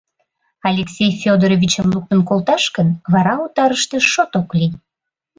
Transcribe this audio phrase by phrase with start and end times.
[0.69, 4.73] Алексей Федоровичым луктын колташ гын, вара отарыште шот ок лий...